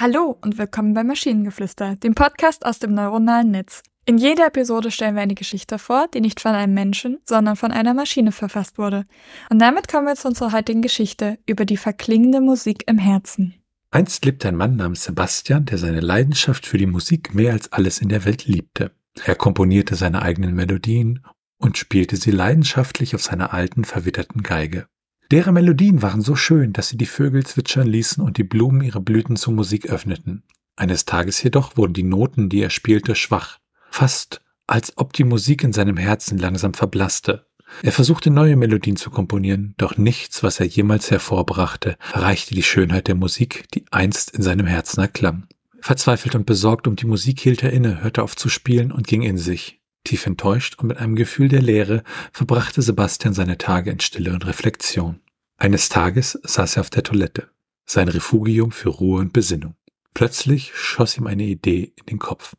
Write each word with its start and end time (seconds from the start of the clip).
Hallo 0.00 0.38
und 0.42 0.58
willkommen 0.58 0.94
bei 0.94 1.02
Maschinengeflüster, 1.02 1.96
dem 1.96 2.14
Podcast 2.14 2.64
aus 2.64 2.78
dem 2.78 2.94
neuronalen 2.94 3.50
Netz. 3.50 3.82
In 4.06 4.16
jeder 4.16 4.46
Episode 4.46 4.92
stellen 4.92 5.16
wir 5.16 5.22
eine 5.22 5.34
Geschichte 5.34 5.76
vor, 5.80 6.06
die 6.14 6.20
nicht 6.20 6.38
von 6.38 6.52
einem 6.52 6.72
Menschen, 6.72 7.18
sondern 7.24 7.56
von 7.56 7.72
einer 7.72 7.94
Maschine 7.94 8.30
verfasst 8.30 8.78
wurde. 8.78 9.06
Und 9.50 9.58
damit 9.58 9.88
kommen 9.88 10.06
wir 10.06 10.14
zu 10.14 10.28
unserer 10.28 10.52
heutigen 10.52 10.82
Geschichte 10.82 11.40
über 11.46 11.64
die 11.64 11.76
verklingende 11.76 12.40
Musik 12.40 12.84
im 12.86 12.98
Herzen. 12.98 13.54
Einst 13.90 14.24
lebte 14.24 14.46
ein 14.46 14.54
Mann 14.54 14.76
namens 14.76 15.02
Sebastian, 15.02 15.64
der 15.64 15.78
seine 15.78 15.98
Leidenschaft 15.98 16.64
für 16.64 16.78
die 16.78 16.86
Musik 16.86 17.34
mehr 17.34 17.50
als 17.50 17.72
alles 17.72 18.00
in 18.00 18.08
der 18.08 18.24
Welt 18.24 18.46
liebte. 18.46 18.92
Er 19.24 19.34
komponierte 19.34 19.96
seine 19.96 20.22
eigenen 20.22 20.54
Melodien 20.54 21.24
und 21.56 21.76
spielte 21.76 22.14
sie 22.14 22.30
leidenschaftlich 22.30 23.16
auf 23.16 23.24
seiner 23.24 23.52
alten, 23.52 23.82
verwitterten 23.82 24.44
Geige. 24.44 24.86
Deren 25.30 25.52
Melodien 25.52 26.00
waren 26.00 26.22
so 26.22 26.36
schön, 26.36 26.72
dass 26.72 26.88
sie 26.88 26.96
die 26.96 27.04
Vögel 27.04 27.44
zwitschern 27.44 27.86
ließen 27.86 28.24
und 28.24 28.38
die 28.38 28.44
Blumen 28.44 28.80
ihre 28.80 29.00
Blüten 29.00 29.36
zur 29.36 29.52
Musik 29.52 29.86
öffneten. 29.90 30.42
Eines 30.74 31.04
Tages 31.04 31.42
jedoch 31.42 31.76
wurden 31.76 31.92
die 31.92 32.02
Noten, 32.02 32.48
die 32.48 32.62
er 32.62 32.70
spielte, 32.70 33.14
schwach, 33.14 33.58
fast 33.90 34.40
als 34.66 34.96
ob 34.96 35.12
die 35.12 35.24
Musik 35.24 35.64
in 35.64 35.74
seinem 35.74 35.98
Herzen 35.98 36.38
langsam 36.38 36.72
verblasste. 36.72 37.46
Er 37.82 37.92
versuchte 37.92 38.30
neue 38.30 38.56
Melodien 38.56 38.96
zu 38.96 39.10
komponieren, 39.10 39.74
doch 39.76 39.98
nichts, 39.98 40.42
was 40.42 40.60
er 40.60 40.66
jemals 40.66 41.10
hervorbrachte, 41.10 41.98
erreichte 42.14 42.54
die 42.54 42.62
Schönheit 42.62 43.08
der 43.08 43.14
Musik, 43.14 43.66
die 43.74 43.84
einst 43.90 44.30
in 44.30 44.42
seinem 44.42 44.66
Herzen 44.66 45.00
erklang. 45.00 45.46
Verzweifelt 45.80 46.34
und 46.34 46.46
besorgt 46.46 46.88
um 46.88 46.96
die 46.96 47.06
Musik 47.06 47.40
hielt 47.40 47.62
er 47.62 47.72
inne, 47.72 48.02
hörte 48.02 48.22
auf 48.22 48.34
zu 48.34 48.48
spielen 48.48 48.92
und 48.92 49.06
ging 49.06 49.22
in 49.22 49.36
sich. 49.36 49.77
Tief 50.04 50.26
enttäuscht 50.26 50.76
und 50.78 50.88
mit 50.88 50.98
einem 50.98 51.16
Gefühl 51.16 51.48
der 51.48 51.62
Leere 51.62 52.02
verbrachte 52.32 52.82
Sebastian 52.82 53.34
seine 53.34 53.58
Tage 53.58 53.90
in 53.90 54.00
Stille 54.00 54.32
und 54.32 54.46
Reflexion. 54.46 55.20
Eines 55.58 55.88
Tages 55.88 56.38
saß 56.42 56.76
er 56.76 56.80
auf 56.82 56.90
der 56.90 57.02
Toilette, 57.02 57.50
sein 57.84 58.08
Refugium 58.08 58.70
für 58.70 58.90
Ruhe 58.90 59.20
und 59.20 59.32
Besinnung. 59.32 59.74
Plötzlich 60.14 60.72
schoss 60.74 61.16
ihm 61.16 61.26
eine 61.26 61.44
Idee 61.44 61.92
in 61.96 62.06
den 62.06 62.18
Kopf. 62.18 62.54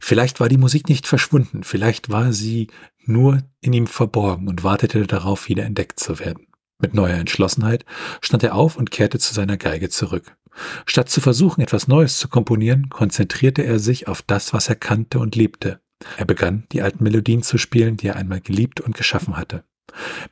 Vielleicht 0.00 0.40
war 0.40 0.48
die 0.48 0.58
Musik 0.58 0.88
nicht 0.88 1.06
verschwunden, 1.06 1.62
vielleicht 1.62 2.10
war 2.10 2.32
sie 2.32 2.68
nur 3.04 3.42
in 3.60 3.72
ihm 3.72 3.86
verborgen 3.86 4.48
und 4.48 4.64
wartete 4.64 5.06
darauf, 5.06 5.48
wieder 5.48 5.64
entdeckt 5.64 6.00
zu 6.00 6.18
werden. 6.18 6.46
Mit 6.78 6.94
neuer 6.94 7.16
Entschlossenheit 7.16 7.84
stand 8.20 8.42
er 8.42 8.54
auf 8.54 8.76
und 8.76 8.90
kehrte 8.90 9.18
zu 9.18 9.32
seiner 9.32 9.56
Geige 9.56 9.88
zurück. 9.88 10.36
Statt 10.84 11.08
zu 11.08 11.20
versuchen, 11.20 11.60
etwas 11.60 11.88
Neues 11.88 12.18
zu 12.18 12.28
komponieren, 12.28 12.88
konzentrierte 12.88 13.62
er 13.62 13.78
sich 13.78 14.08
auf 14.08 14.22
das, 14.22 14.52
was 14.52 14.68
er 14.68 14.76
kannte 14.76 15.18
und 15.18 15.36
liebte. 15.36 15.80
Er 16.16 16.24
begann, 16.24 16.64
die 16.72 16.82
alten 16.82 17.02
Melodien 17.02 17.42
zu 17.42 17.58
spielen, 17.58 17.96
die 17.96 18.08
er 18.08 18.16
einmal 18.16 18.40
geliebt 18.40 18.80
und 18.80 18.96
geschaffen 18.96 19.36
hatte. 19.36 19.64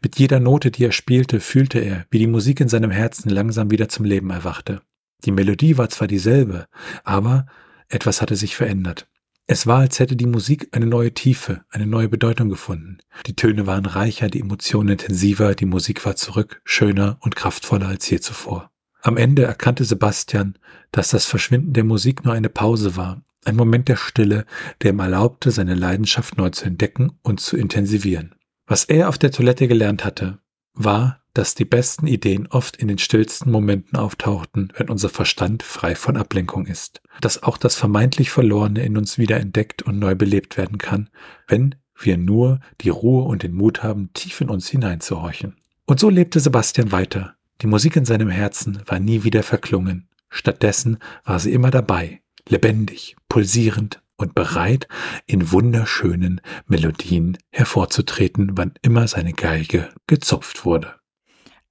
Mit 0.02 0.18
jeder 0.18 0.40
Note, 0.40 0.70
die 0.70 0.84
er 0.84 0.92
spielte, 0.92 1.40
fühlte 1.40 1.78
er, 1.78 2.06
wie 2.10 2.18
die 2.18 2.26
Musik 2.26 2.60
in 2.60 2.68
seinem 2.68 2.90
Herzen 2.90 3.30
langsam 3.30 3.70
wieder 3.70 3.88
zum 3.88 4.04
Leben 4.04 4.30
erwachte. 4.30 4.82
Die 5.24 5.30
Melodie 5.30 5.78
war 5.78 5.88
zwar 5.88 6.06
dieselbe, 6.08 6.66
aber 7.02 7.46
etwas 7.88 8.20
hatte 8.20 8.36
sich 8.36 8.56
verändert. 8.56 9.08
Es 9.46 9.66
war, 9.66 9.80
als 9.80 9.98
hätte 10.00 10.16
die 10.16 10.26
Musik 10.26 10.68
eine 10.72 10.86
neue 10.86 11.12
Tiefe, 11.12 11.64
eine 11.68 11.86
neue 11.86 12.08
Bedeutung 12.08 12.48
gefunden. 12.48 12.98
Die 13.26 13.36
Töne 13.36 13.66
waren 13.66 13.84
reicher, 13.84 14.28
die 14.28 14.40
Emotionen 14.40 14.90
intensiver, 14.90 15.54
die 15.54 15.66
Musik 15.66 16.04
war 16.06 16.16
zurück, 16.16 16.62
schöner 16.64 17.18
und 17.20 17.36
kraftvoller 17.36 17.88
als 17.88 18.08
je 18.08 18.20
zuvor. 18.20 18.70
Am 19.02 19.18
Ende 19.18 19.44
erkannte 19.44 19.84
Sebastian, 19.84 20.58
dass 20.92 21.10
das 21.10 21.26
Verschwinden 21.26 21.74
der 21.74 21.84
Musik 21.84 22.24
nur 22.24 22.32
eine 22.32 22.48
Pause 22.48 22.96
war, 22.96 23.22
ein 23.46 23.56
Moment 23.56 23.88
der 23.88 23.96
Stille, 23.96 24.46
der 24.82 24.92
ihm 24.92 25.00
erlaubte, 25.00 25.50
seine 25.50 25.74
Leidenschaft 25.74 26.36
neu 26.36 26.50
zu 26.50 26.64
entdecken 26.64 27.12
und 27.22 27.40
zu 27.40 27.56
intensivieren. 27.56 28.34
Was 28.66 28.84
er 28.84 29.08
auf 29.08 29.18
der 29.18 29.30
Toilette 29.30 29.68
gelernt 29.68 30.04
hatte, 30.04 30.38
war, 30.72 31.20
dass 31.34 31.54
die 31.54 31.64
besten 31.64 32.06
Ideen 32.06 32.46
oft 32.46 32.76
in 32.76 32.88
den 32.88 32.98
stillsten 32.98 33.50
Momenten 33.50 33.98
auftauchten, 33.98 34.72
wenn 34.76 34.88
unser 34.88 35.08
Verstand 35.08 35.62
frei 35.62 35.96
von 35.96 36.16
Ablenkung 36.16 36.66
ist. 36.66 37.02
Dass 37.20 37.42
auch 37.42 37.58
das 37.58 37.74
vermeintlich 37.74 38.30
Verlorene 38.30 38.84
in 38.84 38.96
uns 38.96 39.18
wieder 39.18 39.38
entdeckt 39.38 39.82
und 39.82 39.98
neu 39.98 40.14
belebt 40.14 40.56
werden 40.56 40.78
kann, 40.78 41.10
wenn 41.48 41.74
wir 41.98 42.16
nur 42.16 42.60
die 42.80 42.88
Ruhe 42.88 43.24
und 43.24 43.42
den 43.42 43.52
Mut 43.52 43.82
haben, 43.82 44.12
tief 44.14 44.40
in 44.40 44.48
uns 44.48 44.68
hineinzuhorchen. 44.68 45.56
Und 45.86 46.00
so 46.00 46.08
lebte 46.08 46.40
Sebastian 46.40 46.92
weiter. 46.92 47.34
Die 47.60 47.66
Musik 47.66 47.96
in 47.96 48.04
seinem 48.04 48.30
Herzen 48.30 48.80
war 48.86 48.98
nie 48.98 49.24
wieder 49.24 49.42
verklungen. 49.42 50.08
Stattdessen 50.30 50.98
war 51.24 51.38
sie 51.38 51.52
immer 51.52 51.70
dabei, 51.70 52.20
lebendig, 52.48 53.16
pulsierend 53.28 54.02
und 54.16 54.34
bereit, 54.34 54.88
in 55.26 55.50
wunderschönen 55.50 56.40
Melodien 56.66 57.38
hervorzutreten, 57.50 58.52
wann 58.56 58.74
immer 58.82 59.08
seine 59.08 59.32
Geige 59.32 59.88
gezupft 60.06 60.64
wurde. 60.64 60.94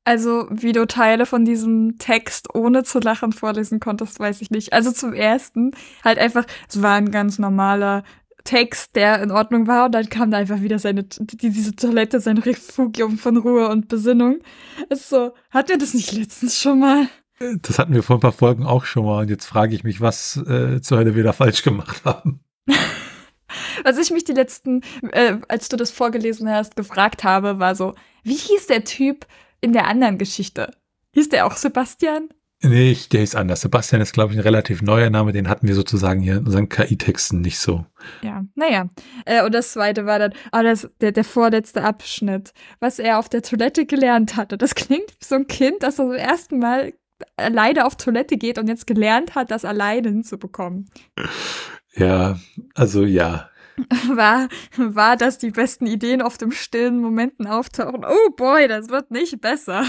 Also, 0.05 0.47
wie 0.49 0.73
du 0.73 0.85
Teile 0.85 1.25
von 1.25 1.45
diesem 1.45 1.97
Text 1.97 2.53
ohne 2.53 2.83
zu 2.83 2.99
lachen 2.99 3.31
vorlesen 3.31 3.79
konntest, 3.79 4.19
weiß 4.19 4.41
ich 4.41 4.51
nicht. 4.51 4.73
Also 4.73 4.91
zum 4.91 5.13
ersten 5.13 5.71
halt 6.03 6.19
einfach, 6.19 6.45
es 6.67 6.81
war 6.81 6.95
ein 6.95 7.09
ganz 7.09 7.39
normaler 7.39 8.03
Text, 8.43 8.97
der 8.97 9.21
in 9.21 9.31
Ordnung 9.31 9.67
war, 9.67 9.85
und 9.85 9.93
dann 9.93 10.09
kam 10.09 10.29
da 10.29 10.37
einfach 10.37 10.61
wieder 10.61 10.77
seine, 10.77 11.03
diese 11.03 11.75
Toilette, 11.77 12.19
sein 12.19 12.37
Refugium 12.37 13.17
von 13.17 13.37
Ruhe 13.37 13.69
und 13.69 13.87
Besinnung. 13.87 14.39
Ist 14.89 15.07
so, 15.07 15.31
hat 15.51 15.69
er 15.69 15.77
das 15.77 15.93
nicht 15.93 16.11
letztens 16.11 16.59
schon 16.59 16.79
mal? 16.79 17.07
Das 17.61 17.79
hatten 17.79 17.93
wir 17.93 18.03
vor 18.03 18.17
ein 18.17 18.21
paar 18.21 18.31
Folgen 18.31 18.65
auch 18.65 18.85
schon 18.85 19.05
mal 19.05 19.21
und 19.21 19.29
jetzt 19.29 19.45
frage 19.45 19.75
ich 19.75 19.83
mich, 19.83 20.01
was 20.01 20.37
äh, 20.37 20.81
zur 20.81 20.97
Hölle 20.97 21.15
wir 21.15 21.23
da 21.23 21.33
falsch 21.33 21.63
gemacht 21.63 22.03
haben. 22.05 22.39
was 23.83 23.97
ich 23.97 24.11
mich 24.11 24.23
die 24.23 24.33
letzten, 24.33 24.81
äh, 25.11 25.37
als 25.47 25.69
du 25.69 25.77
das 25.77 25.91
vorgelesen 25.91 26.49
hast, 26.49 26.75
gefragt 26.75 27.23
habe, 27.23 27.59
war 27.59 27.75
so, 27.75 27.95
wie 28.23 28.35
hieß 28.35 28.67
der 28.67 28.83
Typ 28.83 29.25
in 29.61 29.73
der 29.73 29.87
anderen 29.87 30.17
Geschichte? 30.17 30.71
Hieß 31.13 31.29
der 31.29 31.45
auch 31.45 31.55
Sebastian? 31.55 32.29
Nee, 32.65 32.97
der 33.11 33.23
ist 33.23 33.35
anders. 33.35 33.59
Sebastian 33.59 34.01
ist, 34.01 34.13
glaube 34.13 34.31
ich, 34.31 34.39
ein 34.39 34.43
relativ 34.43 34.81
neuer 34.81 35.09
Name, 35.09 35.33
den 35.33 35.49
hatten 35.49 35.67
wir 35.67 35.75
sozusagen 35.75 36.21
hier 36.21 36.37
in 36.37 36.45
unseren 36.45 36.69
KI-Texten 36.69 37.41
nicht 37.41 37.59
so. 37.59 37.85
Ja, 38.21 38.45
naja. 38.55 38.87
Äh, 39.25 39.43
und 39.43 39.53
das 39.53 39.73
zweite 39.73 40.05
war 40.05 40.17
dann, 40.17 40.33
oh, 40.53 40.61
das, 40.63 40.89
der, 41.01 41.11
der 41.11 41.25
vorletzte 41.25 41.83
Abschnitt, 41.83 42.53
was 42.79 42.99
er 42.99 43.19
auf 43.19 43.27
der 43.27 43.41
Toilette 43.41 43.85
gelernt 43.85 44.37
hatte. 44.37 44.57
Das 44.57 44.75
klingt 44.75 45.11
wie 45.11 45.25
so 45.25 45.35
ein 45.35 45.47
Kind, 45.47 45.83
das 45.83 45.97
zum 45.97 46.13
ersten 46.13 46.59
Mal 46.59 46.93
alleine 47.37 47.85
auf 47.85 47.95
Toilette 47.95 48.37
geht 48.37 48.57
und 48.57 48.67
jetzt 48.67 48.87
gelernt 48.87 49.35
hat, 49.35 49.51
das 49.51 49.65
alleine 49.65 50.09
hinzubekommen. 50.09 50.89
Ja, 51.95 52.39
also 52.75 53.03
ja. 53.03 53.49
War, 54.07 54.49
war, 54.77 55.17
dass 55.17 55.39
die 55.39 55.49
besten 55.49 55.87
Ideen 55.87 56.21
oft 56.21 56.43
im 56.43 56.51
stillen 56.51 56.99
Momenten 56.99 57.47
auftauchen. 57.47 58.05
Oh 58.05 58.29
boy, 58.35 58.67
das 58.67 58.89
wird 58.89 59.09
nicht 59.09 59.41
besser. 59.41 59.83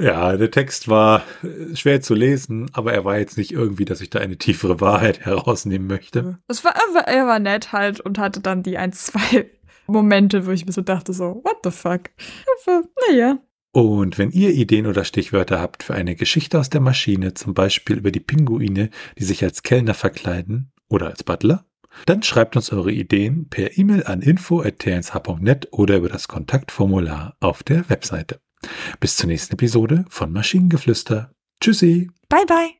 Ja, 0.00 0.36
der 0.36 0.50
Text 0.50 0.88
war 0.88 1.22
äh, 1.42 1.76
schwer 1.76 2.00
zu 2.00 2.14
lesen, 2.14 2.70
aber 2.72 2.94
er 2.94 3.04
war 3.04 3.18
jetzt 3.18 3.36
nicht 3.36 3.52
irgendwie, 3.52 3.84
dass 3.84 4.00
ich 4.00 4.08
da 4.08 4.18
eine 4.18 4.38
tiefere 4.38 4.80
Wahrheit 4.80 5.20
herausnehmen 5.26 5.86
möchte. 5.86 6.38
Es 6.48 6.64
war, 6.64 6.74
er 6.74 7.26
war 7.26 7.38
nett 7.38 7.72
halt 7.72 8.00
und 8.00 8.18
hatte 8.18 8.40
dann 8.40 8.62
die 8.62 8.78
ein, 8.78 8.92
zwei 8.92 9.50
Momente, 9.86 10.46
wo 10.46 10.50
ich 10.52 10.64
mir 10.64 10.72
so 10.72 10.80
dachte, 10.80 11.12
so, 11.12 11.42
what 11.44 11.58
the 11.62 11.70
fuck? 11.70 12.10
Naja. 13.08 13.38
Und 13.72 14.18
wenn 14.18 14.30
ihr 14.30 14.50
Ideen 14.50 14.86
oder 14.86 15.04
Stichwörter 15.04 15.60
habt 15.60 15.82
für 15.84 15.94
eine 15.94 16.16
Geschichte 16.16 16.58
aus 16.58 16.70
der 16.70 16.80
Maschine, 16.80 17.34
zum 17.34 17.54
Beispiel 17.54 17.98
über 17.98 18.10
die 18.10 18.20
Pinguine, 18.20 18.90
die 19.18 19.24
sich 19.24 19.44
als 19.44 19.62
Kellner 19.62 19.94
verkleiden 19.94 20.72
oder 20.88 21.06
als 21.06 21.22
Butler, 21.22 21.64
dann 22.06 22.22
schreibt 22.22 22.56
uns 22.56 22.72
eure 22.72 22.92
Ideen 22.92 23.48
per 23.48 23.76
E-Mail 23.76 24.04
an 24.04 24.22
info.tnsh.net 24.22 25.68
oder 25.72 25.96
über 25.96 26.08
das 26.08 26.28
Kontaktformular 26.28 27.36
auf 27.40 27.62
der 27.62 27.88
Webseite. 27.88 28.40
Bis 28.98 29.16
zur 29.16 29.28
nächsten 29.28 29.54
Episode 29.54 30.04
von 30.08 30.32
Maschinengeflüster. 30.32 31.32
Tschüssi. 31.60 32.10
Bye 32.28 32.46
bye. 32.46 32.79